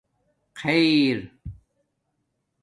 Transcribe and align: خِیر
خِیر 0.59 1.19